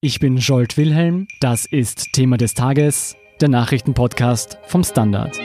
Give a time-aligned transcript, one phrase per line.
[0.00, 5.36] Ich bin Jolt Wilhelm, das ist Thema des Tages, der Nachrichtenpodcast vom Standard.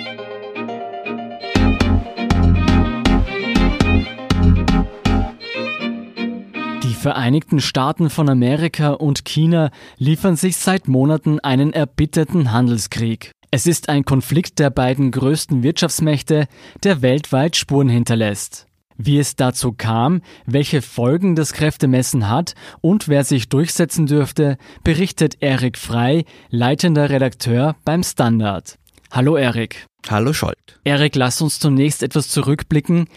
[6.84, 13.32] Die Vereinigten Staaten von Amerika und China liefern sich seit Monaten einen erbitterten Handelskrieg.
[13.50, 16.46] Es ist ein Konflikt der beiden größten Wirtschaftsmächte,
[16.84, 18.68] der weltweit Spuren hinterlässt.
[18.98, 25.38] Wie es dazu kam, welche Folgen das Kräftemessen hat und wer sich durchsetzen dürfte, berichtet
[25.40, 28.78] Erik Frei, leitender Redakteur beim Standard.
[29.12, 29.86] Hallo Erik.
[30.10, 30.80] Hallo Scholt.
[30.84, 33.08] Erik, lass uns zunächst etwas zurückblicken.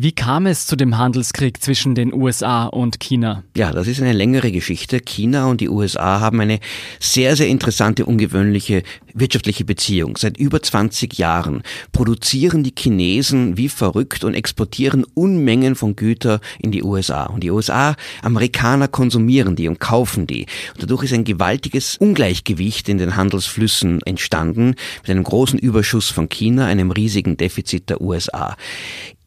[0.00, 3.42] Wie kam es zu dem Handelskrieg zwischen den USA und China?
[3.56, 5.00] Ja, das ist eine längere Geschichte.
[5.00, 6.60] China und die USA haben eine
[7.00, 8.84] sehr, sehr interessante, ungewöhnliche
[9.20, 10.16] wirtschaftliche Beziehung.
[10.16, 16.70] Seit über 20 Jahren produzieren die Chinesen wie verrückt und exportieren Unmengen von Gütern in
[16.70, 17.24] die USA.
[17.24, 20.46] Und die USA, Amerikaner konsumieren die und kaufen die.
[20.74, 26.28] Und dadurch ist ein gewaltiges Ungleichgewicht in den Handelsflüssen entstanden, mit einem großen Überschuss von
[26.28, 28.56] China, einem riesigen Defizit der USA.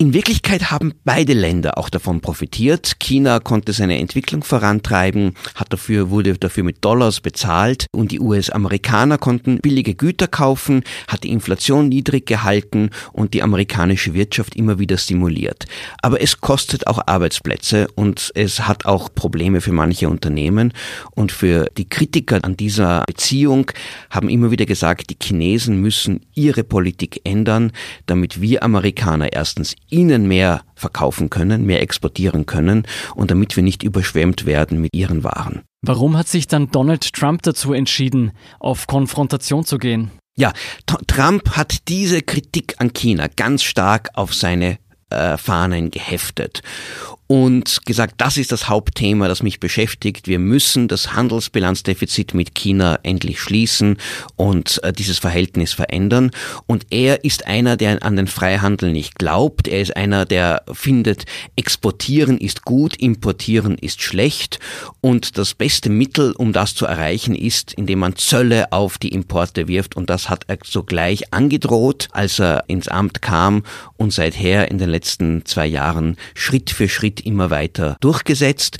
[0.01, 2.99] In Wirklichkeit haben beide Länder auch davon profitiert.
[2.99, 9.19] China konnte seine Entwicklung vorantreiben, hat dafür, wurde dafür mit Dollars bezahlt und die US-Amerikaner
[9.19, 14.97] konnten billige Güter kaufen, hat die Inflation niedrig gehalten und die amerikanische Wirtschaft immer wieder
[14.97, 15.65] stimuliert.
[16.03, 20.71] Aber es kostet auch Arbeitsplätze und es hat auch Probleme für manche Unternehmen
[21.15, 23.71] und für die Kritiker an dieser Beziehung
[24.11, 27.71] haben immer wieder gesagt, die Chinesen müssen ihre Politik ändern,
[28.05, 32.83] damit wir Amerikaner erstens ihnen mehr verkaufen können, mehr exportieren können
[33.16, 35.63] und damit wir nicht überschwemmt werden mit ihren Waren.
[35.83, 40.11] Warum hat sich dann Donald Trump dazu entschieden, auf Konfrontation zu gehen?
[40.38, 40.53] Ja,
[41.07, 44.77] Trump hat diese Kritik an China ganz stark auf seine
[45.09, 46.61] äh, Fahnen geheftet
[47.31, 50.27] und gesagt, das ist das Hauptthema, das mich beschäftigt.
[50.27, 53.95] Wir müssen das Handelsbilanzdefizit mit China endlich schließen
[54.35, 56.31] und äh, dieses Verhältnis verändern.
[56.67, 59.69] Und er ist einer, der an den Freihandel nicht glaubt.
[59.69, 61.23] Er ist einer, der findet,
[61.56, 64.59] exportieren ist gut, importieren ist schlecht.
[65.00, 69.69] Und das beste Mittel, um das zu erreichen, ist, indem man Zölle auf die Importe
[69.69, 69.95] wirft.
[69.95, 73.63] Und das hat er sogleich angedroht, als er ins Amt kam
[73.95, 78.77] und seither in den letzten zwei Jahren Schritt für Schritt immer weiter durchgesetzt.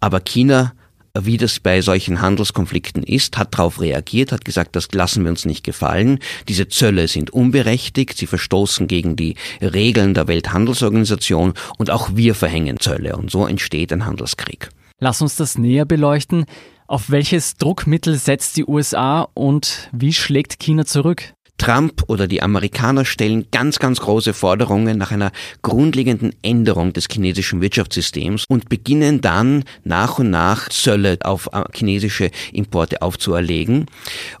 [0.00, 0.72] Aber China
[1.18, 5.44] wie das bei solchen Handelskonflikten ist, hat darauf reagiert, hat gesagt, das lassen wir uns
[5.44, 6.20] nicht gefallen.
[6.48, 12.78] Diese Zölle sind unberechtigt, sie verstoßen gegen die Regeln der Welthandelsorganisation und auch wir verhängen
[12.78, 14.70] Zölle und so entsteht ein Handelskrieg.
[15.00, 16.44] Lass uns das näher beleuchten.
[16.86, 21.32] Auf welches Druckmittel setzt die USA und wie schlägt China zurück?
[21.60, 27.60] Trump oder die Amerikaner stellen ganz, ganz große Forderungen nach einer grundlegenden Änderung des chinesischen
[27.60, 33.84] Wirtschaftssystems und beginnen dann nach und nach Zölle auf äh, chinesische Importe aufzuerlegen.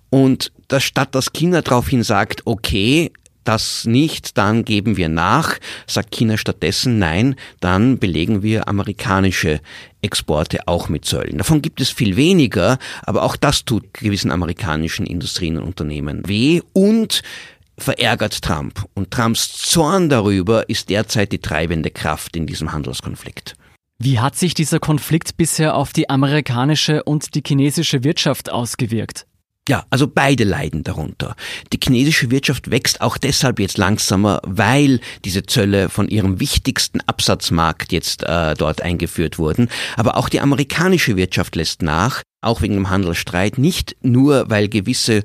[0.08, 3.12] Und das, statt dass China daraufhin sagt, okay,
[3.44, 9.60] das nicht, dann geben wir nach, sagt China stattdessen, nein, dann belegen wir amerikanische
[10.02, 11.38] Exporte auch mit Zöllen.
[11.38, 16.60] Davon gibt es viel weniger, aber auch das tut gewissen amerikanischen Industrien und Unternehmen weh
[16.72, 17.22] und
[17.78, 18.84] verärgert Trump.
[18.94, 23.56] Und Trumps Zorn darüber ist derzeit die treibende Kraft in diesem Handelskonflikt.
[23.98, 29.26] Wie hat sich dieser Konflikt bisher auf die amerikanische und die chinesische Wirtschaft ausgewirkt?
[29.68, 31.36] Ja, also beide leiden darunter.
[31.72, 37.92] Die chinesische Wirtschaft wächst auch deshalb jetzt langsamer, weil diese Zölle von ihrem wichtigsten Absatzmarkt
[37.92, 39.68] jetzt äh, dort eingeführt wurden.
[39.96, 45.22] Aber auch die amerikanische Wirtschaft lässt nach, auch wegen dem Handelsstreit, nicht nur, weil gewisse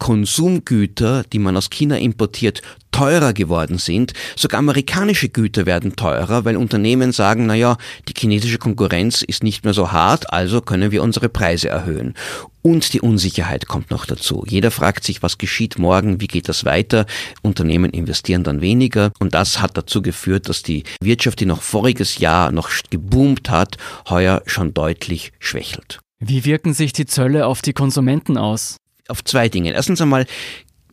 [0.00, 4.12] Konsumgüter, die man aus China importiert, teurer geworden sind.
[4.34, 7.76] Sogar amerikanische Güter werden teurer, weil Unternehmen sagen, naja,
[8.08, 12.14] die chinesische Konkurrenz ist nicht mehr so hart, also können wir unsere Preise erhöhen.
[12.62, 14.44] Und die Unsicherheit kommt noch dazu.
[14.46, 17.06] Jeder fragt sich, was geschieht morgen, wie geht das weiter?
[17.42, 22.18] Unternehmen investieren dann weniger und das hat dazu geführt, dass die Wirtschaft, die noch voriges
[22.18, 23.76] Jahr noch geboomt hat,
[24.08, 26.00] heuer schon deutlich schwächelt.
[26.18, 28.76] Wie wirken sich die Zölle auf die Konsumenten aus?
[29.10, 29.72] Auf zwei Dinge.
[29.72, 30.26] Erstens einmal,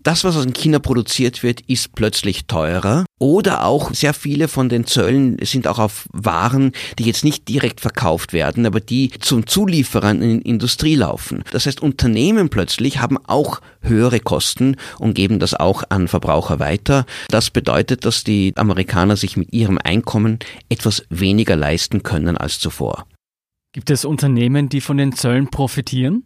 [0.08, 3.04] das, was in China produziert wird, ist plötzlich teurer.
[3.19, 7.81] Oder auch sehr viele von den Zöllen sind auch auf Waren, die jetzt nicht direkt
[7.81, 11.44] verkauft werden, aber die zum Zulieferern in die Industrie laufen.
[11.52, 17.06] Das heißt, Unternehmen plötzlich haben auch höhere Kosten und geben das auch an Verbraucher weiter.
[17.28, 23.08] Das bedeutet, dass die Amerikaner sich mit ihrem Einkommen etwas weniger leisten können als zuvor.
[23.74, 26.24] Gibt es Unternehmen, die von den Zöllen profitieren?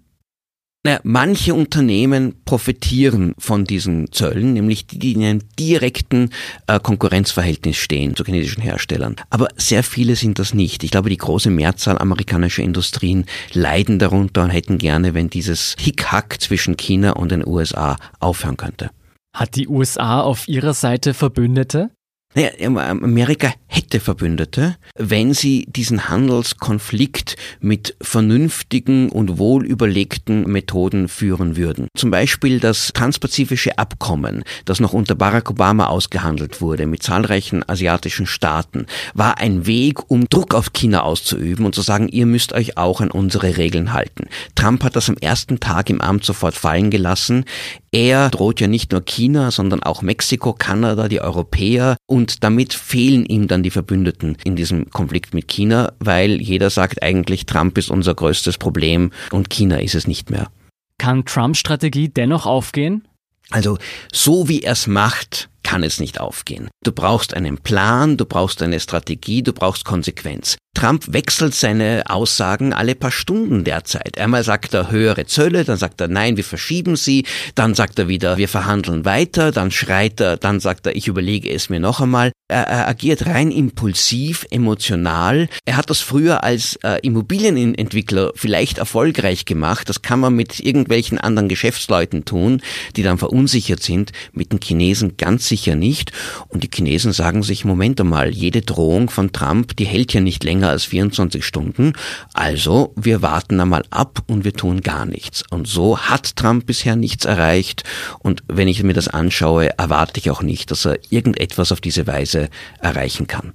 [0.84, 6.32] Naja, manche Unternehmen profitieren von diesen Zöllen, nämlich die, die in einem direkten
[6.66, 9.16] äh, Konkurrenzverhältnis stehen zu chinesischen Herstellern.
[9.30, 10.84] Aber sehr viele sind das nicht.
[10.84, 16.42] Ich glaube, die große Mehrzahl amerikanischer Industrien leiden darunter und hätten gerne, wenn dieses Hickhack
[16.42, 18.90] zwischen China und den USA aufhören könnte.
[19.36, 21.92] Hat die USA auf ihrer Seite Verbündete?
[22.34, 31.88] Naja, Amerika hätte Verbündete, wenn sie diesen Handelskonflikt mit vernünftigen und wohlüberlegten Methoden führen würden.
[31.96, 38.28] Zum Beispiel das transpazifische Abkommen, das noch unter Barack Obama ausgehandelt wurde mit zahlreichen asiatischen
[38.28, 42.78] Staaten, war ein Weg, um Druck auf China auszuüben und zu sagen, ihr müsst euch
[42.78, 44.28] auch an unsere Regeln halten.
[44.56, 47.44] Trump hat das am ersten Tag im Amt sofort fallen gelassen.
[47.92, 53.26] Er droht ja nicht nur China, sondern auch Mexiko, Kanada, die Europäer und damit fehlen
[53.26, 57.90] ihm dann die Verbündeten in diesem Konflikt mit China, weil jeder sagt eigentlich, Trump ist
[57.90, 60.50] unser größtes Problem und China ist es nicht mehr.
[60.98, 63.08] Kann Trumps Strategie dennoch aufgehen?
[63.50, 63.78] Also
[64.12, 66.70] so wie er es macht, kann es nicht aufgehen.
[66.84, 70.58] Du brauchst einen Plan, du brauchst eine Strategie, du brauchst Konsequenz.
[70.74, 74.18] Trump wechselt seine Aussagen alle paar Stunden derzeit.
[74.18, 77.26] Einmal sagt er höhere Zölle, dann sagt er nein, wir verschieben sie,
[77.56, 81.50] dann sagt er wieder, wir verhandeln weiter, dann schreit er, dann sagt er, ich überlege
[81.52, 82.32] es mir noch einmal.
[82.48, 85.50] Er, er agiert rein impulsiv, emotional.
[85.66, 89.90] Er hat das früher als äh, Immobilienentwickler vielleicht erfolgreich gemacht.
[89.90, 92.62] Das kann man mit irgendwelchen anderen Geschäftsleuten tun,
[92.96, 94.14] die dann verunsichert sind.
[94.32, 96.12] Mit den Chinesen ganz sicher nicht.
[96.48, 100.44] Und die Chinesen sagen sich, Moment einmal, jede Drohung von Trump, die hält ja nicht
[100.44, 101.94] länger als 24 Stunden.
[102.34, 105.44] Also, wir warten einmal ab und wir tun gar nichts.
[105.50, 107.84] Und so hat Trump bisher nichts erreicht.
[108.20, 112.08] Und wenn ich mir das anschaue, erwarte ich auch nicht, dass er irgendetwas auf diese
[112.08, 112.50] Weise
[112.80, 113.54] erreichen kann.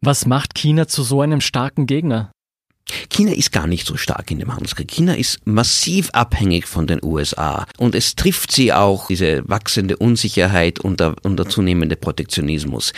[0.00, 2.30] Was macht China zu so einem starken Gegner?
[3.08, 4.88] China ist gar nicht so stark in dem Handelskrieg.
[4.88, 10.78] China ist massiv abhängig von den USA und es trifft sie auch diese wachsende Unsicherheit
[10.78, 12.92] und der, und der zunehmende Protektionismus.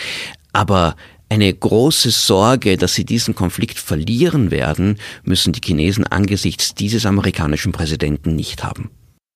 [0.53, 0.95] Aber
[1.29, 7.71] eine große Sorge, dass sie diesen Konflikt verlieren werden, müssen die Chinesen angesichts dieses amerikanischen
[7.71, 8.89] Präsidenten nicht haben.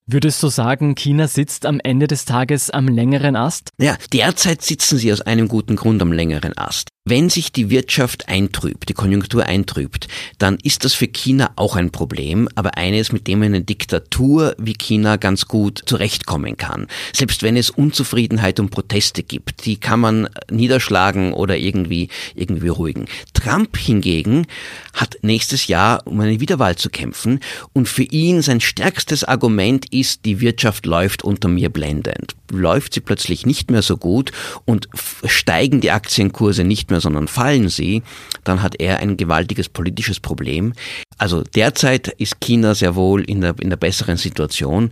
[0.07, 3.69] Würdest du sagen, China sitzt am Ende des Tages am längeren Ast?
[3.80, 6.89] Ja, derzeit sitzen sie aus einem guten Grund am längeren Ast.
[7.07, 10.07] Wenn sich die Wirtschaft eintrübt, die Konjunktur eintrübt,
[10.40, 14.74] dann ist das für China auch ein Problem, aber eines, mit dem eine Diktatur wie
[14.74, 16.88] China ganz gut zurechtkommen kann.
[17.13, 23.06] Selbst wenn es Unzufriedenheit und Proteste gibt, die kann man niederschlagen oder irgendwie, irgendwie beruhigen.
[23.36, 24.48] Trump hingegen
[24.94, 27.40] hat nächstes Jahr um eine Wiederwahl zu kämpfen
[27.72, 32.36] und für ihn sein stärkstes Argument ist, die Wirtschaft läuft unter mir blendend.
[32.57, 34.31] Läuft sie plötzlich nicht mehr so gut
[34.66, 34.90] und
[35.25, 38.02] steigen die Aktienkurse nicht mehr sondern fallen sie,
[38.44, 40.74] dann hat er ein gewaltiges politisches Problem.
[41.18, 44.92] Also derzeit ist China sehr wohl in der, in der besseren Situation.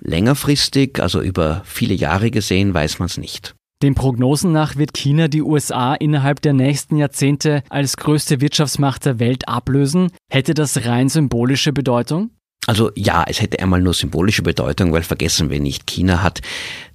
[0.00, 3.54] Längerfristig, also über viele Jahre gesehen, weiß man es nicht.
[3.82, 9.18] Den Prognosen nach wird China die USA innerhalb der nächsten Jahrzehnte als größte Wirtschaftsmacht der
[9.20, 10.10] Welt ablösen.
[10.30, 12.30] Hätte das rein symbolische Bedeutung?
[12.66, 16.40] Also ja, es hätte einmal nur symbolische Bedeutung, weil vergessen wir nicht, China hat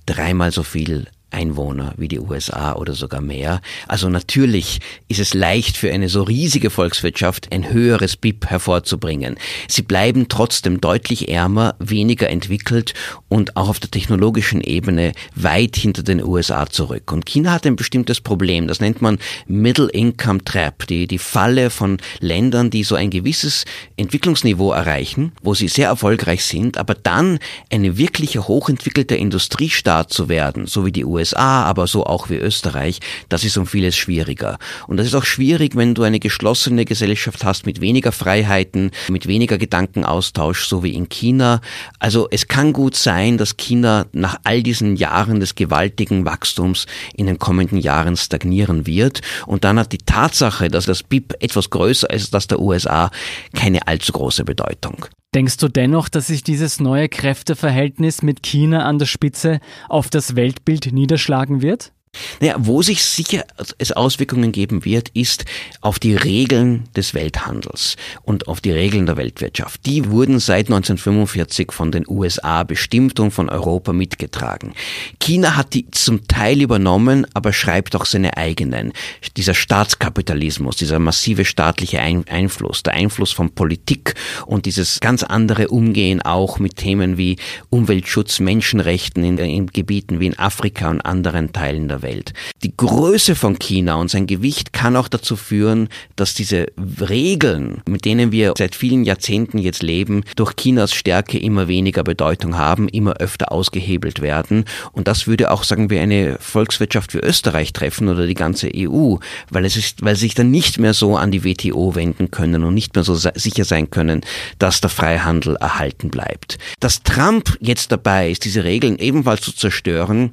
[0.06, 3.62] dreimal so viel Einwohner wie die USA oder sogar mehr.
[3.88, 9.38] Also natürlich ist es leicht für eine so riesige Volkswirtschaft ein höheres BIP hervorzubringen.
[9.68, 12.94] Sie bleiben trotzdem deutlich ärmer, weniger entwickelt
[13.30, 17.12] und auch auf der technologischen Ebene weit hinter den USA zurück.
[17.12, 21.70] Und China hat ein bestimmtes Problem, das nennt man Middle Income Trap, die, die Falle
[21.70, 23.66] von Ländern, die so ein gewisses
[23.98, 27.40] Entwicklungsniveau erreichen, wo sie sehr erfolgreich sind, aber dann
[27.70, 32.36] eine wirkliche hochentwickelte Industriestaat zu werden, so wie die USA USA, aber so auch wie
[32.36, 34.58] Österreich, das ist um vieles schwieriger.
[34.88, 39.28] Und das ist auch schwierig, wenn du eine geschlossene Gesellschaft hast mit weniger Freiheiten, mit
[39.28, 41.62] weniger Gedankenaustausch, so wie in China.
[42.00, 47.26] Also es kann gut sein, dass China nach all diesen Jahren des gewaltigen Wachstums in
[47.26, 49.22] den kommenden Jahren stagnieren wird.
[49.46, 53.12] Und dann hat die Tatsache, dass das BIP etwas größer ist als das der USA,
[53.54, 55.06] keine allzu große Bedeutung.
[55.36, 60.36] Denkst du dennoch, dass sich dieses neue Kräfteverhältnis mit China an der Spitze auf das
[60.36, 61.94] Weltbild niederschlagen wird?
[62.40, 63.46] Naja, wo sich sicher
[63.78, 65.46] es Auswirkungen geben wird, ist
[65.82, 69.86] auf die Regeln des Welthandels und auf die Regeln der Weltwirtschaft.
[69.86, 74.74] Die wurden seit 1945 von den USA bestimmt und von Europa mitgetragen.
[75.20, 78.94] China hat die zum Teil übernommen, aber schreibt auch seine eigenen.
[79.36, 86.22] Dieser Staatskapitalismus, dieser massive staatliche Einfluss, der Einfluss von Politik und dieses ganz andere Umgehen
[86.22, 87.38] auch mit Themen wie
[87.70, 92.34] Umweltschutz, Menschenrechten in, in Gebieten wie in Afrika und anderen Teilen der Welt Welt.
[92.64, 96.68] Die Größe von China und sein Gewicht kann auch dazu führen, dass diese
[97.00, 102.58] Regeln, mit denen wir seit vielen Jahrzehnten jetzt leben, durch Chinas Stärke immer weniger Bedeutung
[102.58, 104.66] haben, immer öfter ausgehebelt werden.
[104.94, 109.18] Und das würde auch, sagen wir, eine Volkswirtschaft wie Österreich treffen oder die ganze EU,
[109.50, 112.64] weil es ist, weil sie sich dann nicht mehr so an die WTO wenden können
[112.64, 114.22] und nicht mehr so sicher sein können,
[114.60, 116.58] dass der Freihandel erhalten bleibt.
[116.80, 120.32] Dass Trump jetzt dabei ist, diese Regeln ebenfalls zu zerstören,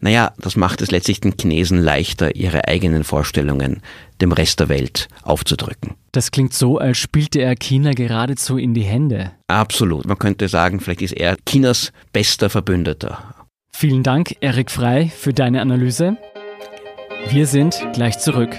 [0.00, 3.82] naja, das macht es letztlich den Chinesen leichter, ihre eigenen Vorstellungen
[4.20, 5.94] dem Rest der Welt aufzudrücken.
[6.12, 9.32] Das klingt so, als spielte er China geradezu in die Hände.
[9.48, 10.06] Absolut.
[10.06, 13.34] Man könnte sagen, vielleicht ist er Chinas bester Verbündeter.
[13.72, 16.16] Vielen Dank, Erik Frei, für deine Analyse.
[17.28, 18.50] Wir sind gleich zurück.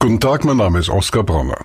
[0.00, 1.64] Guten Tag, mein Name ist Oskar Bronner.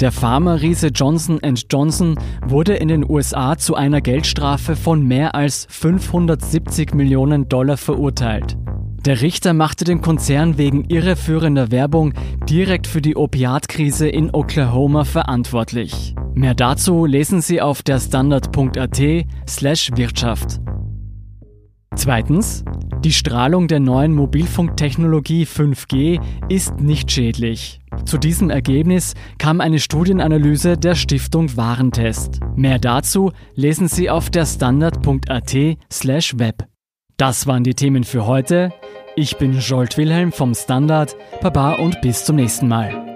[0.00, 1.40] der Pharma-Riese Johnson
[1.70, 8.56] Johnson wurde in den USA zu einer Geldstrafe von mehr als 570 Millionen Dollar verurteilt.
[9.06, 12.12] Der Richter machte den Konzern wegen irreführender Werbung
[12.48, 16.14] direkt für die Opiatkrise in Oklahoma verantwortlich.
[16.34, 19.00] Mehr dazu lesen Sie auf der Standard.at
[19.48, 20.60] slash Wirtschaft.
[21.96, 22.64] Zweitens,
[23.02, 27.80] die Strahlung der neuen Mobilfunktechnologie 5G ist nicht schädlich.
[28.04, 32.40] Zu diesem Ergebnis kam eine Studienanalyse der Stiftung Warentest.
[32.54, 36.66] Mehr dazu lesen Sie auf der standard.at/web.
[37.16, 38.72] Das waren die Themen für heute.
[39.16, 41.16] Ich bin Jolt Wilhelm vom Standard.
[41.40, 43.15] Baba und bis zum nächsten Mal.